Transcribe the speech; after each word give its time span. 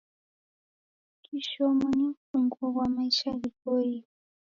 Kishomo 1.23 1.87
ni 1.97 2.03
mfunguo 2.11 2.67
ghwa 2.73 2.85
maisha 2.93 3.31
ghiboie. 3.41 3.99